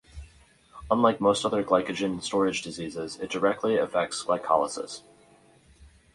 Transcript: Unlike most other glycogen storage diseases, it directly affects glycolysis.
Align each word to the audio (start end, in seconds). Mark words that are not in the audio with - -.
Unlike 0.89 1.21
most 1.21 1.45
other 1.45 1.63
glycogen 1.63 2.23
storage 2.23 2.63
diseases, 2.63 3.17
it 3.19 3.29
directly 3.29 3.77
affects 3.77 4.23
glycolysis. 4.23 5.03